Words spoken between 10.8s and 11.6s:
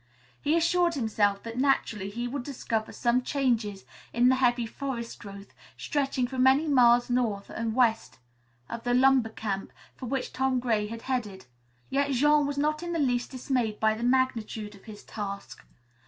had headed.